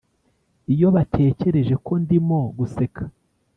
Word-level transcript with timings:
iyo 0.73 0.87
batekereje 0.95 1.75
ko 1.85 1.93
ndimo 2.03 2.39
guseka, 2.57 3.01